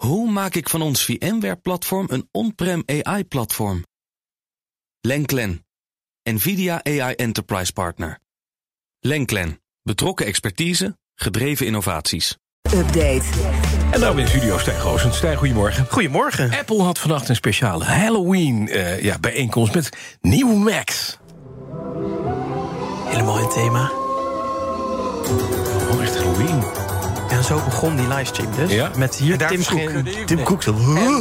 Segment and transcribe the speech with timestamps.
[0.00, 3.84] Hoe maak ik van ons VMware-platform een on-prem AI-platform?
[5.00, 5.66] Lenklen,
[6.22, 8.18] NVIDIA AI Enterprise Partner.
[9.00, 12.36] Lenklen, betrokken expertise, gedreven innovaties.
[12.74, 13.24] Update.
[13.90, 15.16] En nou in studio Stijn Goosens.
[15.16, 15.86] Stijn, goedemorgen.
[15.88, 16.50] Goedemorgen.
[16.58, 21.18] Apple had vannacht een speciale Halloween uh, ja, bijeenkomst met nieuwe Macs.
[23.04, 24.09] Helemaal in thema.
[27.40, 28.72] En zo begon die livestream dus.
[28.72, 28.90] Ja?
[28.96, 30.06] Met hier Tim Cook.
[30.26, 30.74] Tim Cook zo.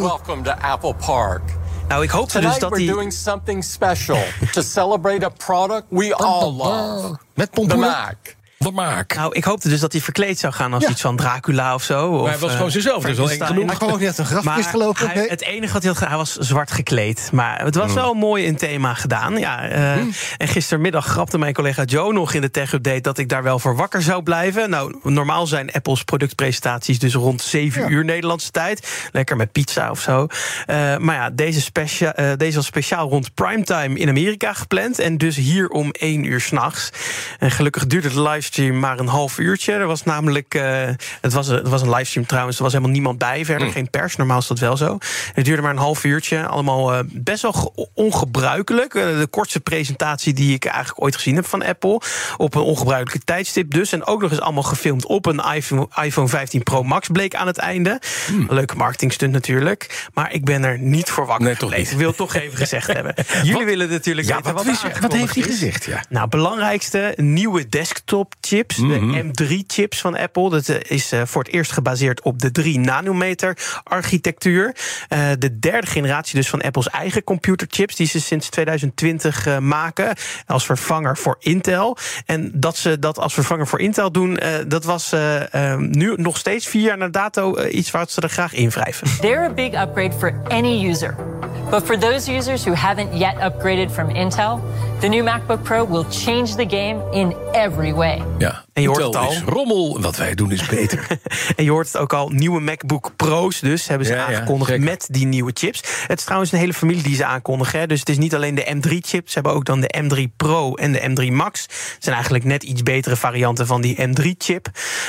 [0.00, 1.42] welcome to Apple Park.
[1.88, 2.94] Nou, ik hoopte Tonight dus dat we're hij...
[2.94, 4.18] doing something special
[4.52, 7.16] to celebrate a product we all love.
[7.34, 7.88] Met The pompoenen.
[7.88, 8.36] Mac.
[8.64, 9.14] De Mac.
[9.14, 10.90] Nou, ik hoopte dus dat hij verkleed zou gaan als Ja.
[10.90, 12.08] iets van Dracula of zo.
[12.08, 13.76] Of, hij was eh, gewoon zichzelf, dus wel eng genoeg.
[13.76, 15.06] Gewoon net een Maar is gelopen.
[15.06, 15.28] hij- Nee.
[15.28, 17.28] het enige wat hij had gedaan, hij was zwart gekleed.
[17.32, 19.38] Maar het was wel mooi in thema gedaan.
[19.38, 23.00] Ja, eh, En gistermiddag grapte mijn collega Joe nog in de tech-update...
[23.00, 24.70] dat ik daar wel voor wakker zou blijven.
[24.70, 27.88] Nou, normaal zijn Apples productpresentaties dus rond 7 Ja.
[27.88, 29.08] uur Nederlandse tijd.
[29.12, 30.26] Lekker met pizza of zo.
[30.66, 34.98] Eh, maar ja, deze, specia eh, deze was speciaal rond primetime in Amerika gepland.
[34.98, 36.90] En dus hier om 1 uur s'nachts.
[37.38, 39.72] En gelukkig duurde de livestream maar een half uurtje.
[39.72, 40.88] Er was namelijk, eh,
[41.20, 43.44] het, was, het was een livestream trouwens, er was helemaal niemand bij.
[43.44, 44.98] Verder geen pers, normaal is dat wel zo.
[45.34, 46.46] Het duurde maar een half uurtje.
[46.46, 48.94] Allemaal eh, best wel ge- ongebruikelijk.
[48.94, 52.00] Eh, de kortste presentatie die ik eigenlijk ooit gezien heb van Apple.
[52.36, 53.92] Op een ongebruikelijke tijdstip dus.
[53.92, 57.46] En ook nog eens allemaal gefilmd op een iPhone, iPhone 15 Pro Max bleek aan
[57.46, 58.00] het einde.
[58.48, 60.08] Leuke marketingstunt natuurlijk.
[60.14, 61.90] Maar ik ben er niet voor wakker Nee, toch niet.
[61.90, 63.14] Ik wil toch even gezegd hebben.
[63.42, 65.84] Jullie willen natuurlijk Ja, weten wat, wat, is, wat heeft hij gezegd?
[65.84, 66.04] Ja.
[66.08, 68.76] Nou, belangrijkste nieuwe desktop chips.
[68.76, 70.50] De M3-chips van Apple.
[70.50, 74.76] Dat eh, is eh, voor het eerst gebaseerd op de 3 nanometer architectuur.
[75.08, 77.96] Eh, de derde generatie dus van Apples eigen computerchips...
[77.96, 80.14] die ze sinds 2020 eh, maken
[80.46, 81.96] als vervanger voor Intel.
[82.26, 84.38] En dat ze dat als vervanger voor Intel doen...
[84.38, 88.20] eh, dat was eh, eh, nu nog steeds vier jaar na dato iets waar ze
[88.20, 89.06] er graag in wrijven.
[89.20, 91.39] They're a big upgrade for any user.
[91.70, 94.60] But for those users who haven't yet upgraded from Intel,
[95.00, 98.22] the new MacBook Pro will change the game in every way.
[98.38, 98.64] Ja.
[98.72, 99.36] En je hoort Intel het al.
[99.36, 101.06] is rommel, wat wij doen is beter.
[101.56, 105.06] En je hoort het ook al, nieuwe MacBook Pro's dus hebben ze Ja, aangekondigd met
[105.10, 105.82] die nieuwe chips.
[106.06, 107.80] Het is trouwens een hele familie die ze aankondigen.
[107.80, 107.86] Hè.
[107.86, 110.92] Dus het is niet alleen de M3-chip, ze hebben ook dan de M3 Pro en
[110.92, 111.62] de M3 Max.
[111.62, 114.66] Het zijn eigenlijk net iets betere varianten van die M3-chip.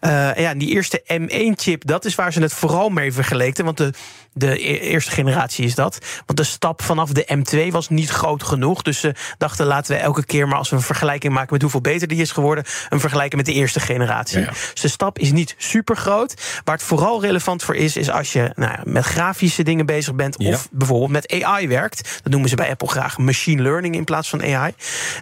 [0.00, 3.64] ja, en die eerste M1-chip, dat is waar ze het vooral mee vergeleken.
[3.64, 3.92] Want de,
[4.32, 5.98] de e- eerste generatie is dat.
[6.26, 8.82] Want de stap vanaf de M2 was niet groot genoeg.
[8.82, 11.80] Dus ze dachten, laten we elke keer maar als we een vergelijking maken met hoeveel
[11.80, 14.38] beter die is geworden, een vergelijken met de eerste generatie.
[14.38, 14.50] Ja, ja.
[14.50, 16.34] Dus de stap is niet super groot.
[16.64, 20.14] Waar het vooral relevant voor is, is als je nou, ja, met grafische dingen bezig
[20.14, 20.34] bent.
[20.38, 20.48] Ja.
[20.48, 22.20] of bijvoorbeeld met AI werkt.
[22.22, 24.72] Dat noemen ze bij Apple graag machine learning in plaats van AI.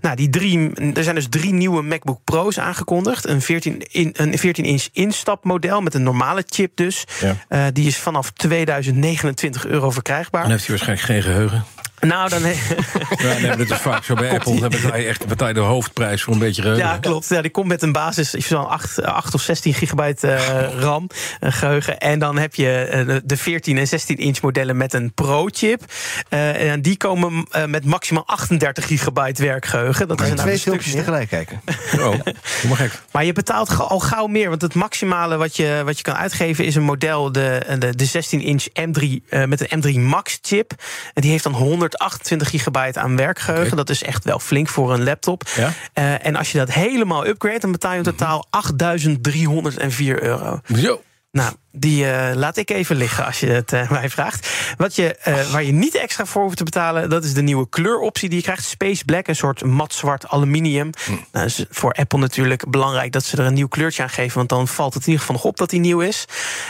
[0.00, 3.28] Nou, die drie, er zijn dus drie nieuwe MacBook Pro's aangekondigd.
[3.28, 7.04] Een 14 in, een 14 inch instapmodel met een normale chip dus.
[7.48, 10.42] Eh, die is vanaf 2029 euro verkrijgbaar.
[10.42, 11.64] Dan heeft hij waarschijnlijk geen geheugen.
[12.06, 12.42] Nou, dan.
[12.42, 12.54] Ja,
[13.18, 14.60] nee, maar dat is vaak zo bij Apple.
[14.60, 16.86] Dan betaal je echt betaal je de hoofdprijs voor een beetje geheugen.
[16.86, 17.28] Ja, klopt.
[17.28, 21.06] Ja, die komt met een basis van 8, 8 of 16 gigabyte eh, RAM
[21.40, 21.98] eh, geheugen.
[21.98, 25.82] En dan heb je eh, de- de 14 en 16 inch modellen met een Pro-chip.
[26.28, 30.08] Eh, en die komen eh, met maximaal 38 gigabyte werkgeheugen.
[30.08, 31.02] Dat is En een twee stuk filmpjes meer.
[31.04, 31.60] tegelijk kijken.
[31.98, 32.14] Oh,
[32.44, 33.00] helemaal gek.
[33.12, 34.48] Maar je betaalt al gauw meer.
[34.48, 38.08] Want het maximale wat je, wat je kan uitgeven is een model, de, de, de
[38.08, 40.72] 16-inch M3 eh, met een M3 Max chip.
[41.14, 41.52] En die heeft dan
[41.98, 43.76] 128 gigabyte aan werkgeheugen.
[43.76, 45.42] Dat is echt wel flink voor een laptop.
[45.56, 45.72] Ja.
[45.92, 50.60] Eh, en als je dat helemaal upgrade, dan betaal je in totaal 8.304 euro.
[50.76, 51.02] Zo.
[51.30, 54.48] Nou, die eh, laat ik even liggen als je het eh, mij vraagt.
[54.76, 57.68] Wat je, eh, waar je niet extra voor hoeft te betalen, dat is de nieuwe
[57.68, 58.64] kleuroptie die je krijgt.
[58.64, 60.90] Space Black, een soort matzwart aluminium.
[61.32, 64.36] Nou, is voor Apple natuurlijk belangrijk dat ze er een nieuw kleurtje aan geven.
[64.36, 66.24] Want dan valt het in ieder geval nog op dat hij nieuw is.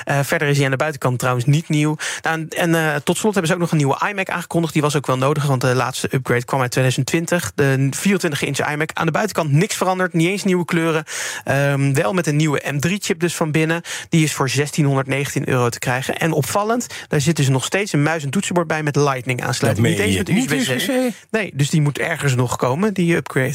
[0.04, 1.96] Verder is hij aan de buitenkant trouwens niet nieuw.
[2.22, 4.72] Nou, en en tot slot hebben ze ook nog een nieuwe iMac aangekondigd.
[4.72, 7.52] Die was ook wel nodig, want de laatste upgrade kwam uit 2020.
[7.54, 8.90] De 24-inch iMac.
[8.92, 11.04] Aan de buitenkant niks veranderd, niet eens nieuwe kleuren.
[11.44, 13.82] Ehm, wel met een nieuwe M3-chip dus van binnen.
[14.08, 14.48] Die is voor
[14.94, 16.16] 1619 euro te krijgen.
[16.16, 19.86] En opvallend, daar zit dus nog steeds een muis- en toetsenbord bij met lightning aansluiting.
[19.86, 21.12] Niet eens met USB-C.
[21.30, 23.54] Nee, dus die moet ergens nog komen, die upgrade.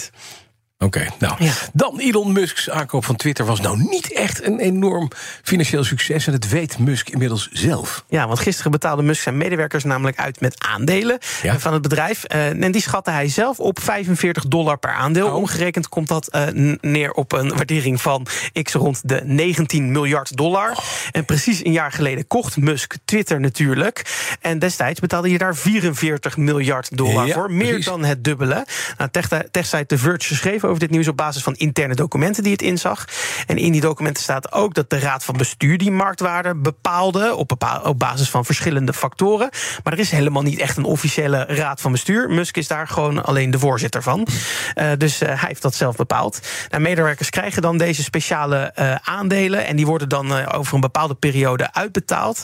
[0.79, 1.35] Oké, nou.
[1.43, 1.51] Ja.
[1.73, 5.09] Dan Elon Musk's aankoop van Twitter was nou niet echt een enorm
[5.43, 6.25] financieel succes.
[6.27, 8.03] En dat weet Musk inmiddels zelf.
[8.07, 11.53] Ja, want gisteren betaalde Musk zijn medewerkers namelijk uit met aandelen Ja.
[11.53, 12.23] eh, van het bedrijf.
[12.23, 15.27] Eh, en die schatte hij zelf op 45 dollar per aandeel.
[15.27, 15.35] Oh.
[15.35, 16.43] Omgerekend komt dat eh,
[16.81, 18.27] neer op een waardering van
[18.63, 20.71] x rond de 19 miljard dollar.
[20.71, 20.77] Oh.
[21.11, 24.05] En precies een jaar geleden kocht Musk Twitter natuurlijk.
[24.41, 27.51] En destijds betaalde je daar 44 miljard dollar Ja, voor.
[27.51, 27.85] Meer precies.
[27.85, 28.65] dan het dubbele.
[28.97, 32.51] Nou, tech- techsite The Verge schreef over dit nieuws op basis van interne documenten die
[32.51, 33.05] het inzag.
[33.47, 37.47] En in die documenten staat ook dat de Raad van Bestuur die marktwaarde bepaalde op,
[37.47, 39.49] bepaal, op basis van verschillende factoren.
[39.83, 42.29] Maar er is helemaal niet echt een officiële Raad van Bestuur.
[42.29, 44.27] Musk is daar gewoon alleen de voorzitter van.
[44.75, 46.39] Uh, dus uh, hij heeft dat zelf bepaald.
[46.69, 51.15] Nou, medewerkers krijgen dan deze speciale uh, aandelen en die worden dan over een bepaalde
[51.15, 52.43] periode uitbetaald.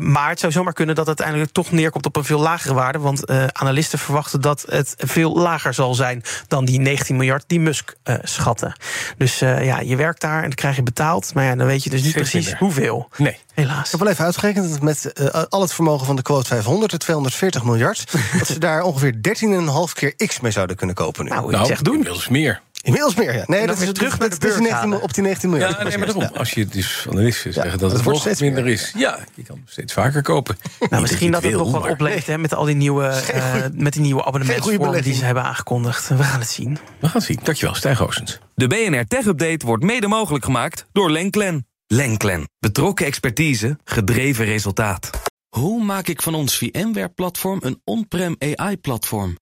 [0.00, 2.98] maar het zou zomaar kunnen dat het uiteindelijk toch neerkomt op een veel lagere waarde.
[2.98, 7.94] Want analisten verwachten dat het veel lager zal zijn dan die 19 miljard die Musk
[8.22, 8.76] schatte.
[9.16, 11.34] Dus ja, je werkt daar en dan krijg je betaald.
[11.34, 13.08] Maar ja, dan weet je dus niet precies hoeveel.
[13.16, 13.38] Nee.
[13.54, 13.84] Helaas.
[13.84, 16.90] Ik heb wel even uitgerekend dat met uh, al het vermogen van de quote 500,
[16.90, 18.04] de 240 miljard,
[18.38, 21.30] dat ze daar ongeveer 13,5 keer X mee zouden kunnen kopen nu.
[21.30, 21.94] Nou, nou zeg doen.
[21.94, 22.60] Inmiddels meer.
[22.86, 23.44] Inmiddels meer, ja.
[23.46, 25.76] Nee, dat is terug naar de beurs 19, op die 19 miljard.
[25.76, 26.36] Ja, nee, maar daarom.
[26.36, 28.92] Als je dus analisten zeggen ja, dat het, het nog steeds minder is.
[28.96, 30.56] Ja, je kan steeds vaker kopen.
[30.90, 34.02] Nou, misschien dat, het nog wat oplevert hè, met al die nieuwe, uh, met die
[34.02, 36.08] nieuwe abonnementsvormen die ze hebben aangekondigd.
[36.08, 36.78] We gaan het zien.
[37.00, 37.38] We gaan het zien.
[37.42, 38.38] Dankjewel, Stijn Goosens.
[38.54, 41.66] De BNR Tech Update wordt mede mogelijk gemaakt door Lenklen.
[41.86, 42.48] Lenklen.
[42.58, 45.10] Betrokken expertise, gedreven resultaat.
[45.48, 49.36] Hoe maak ik van ons VMware-platform een on-prem AI-platform?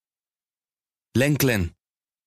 [1.10, 1.76] Lenklen.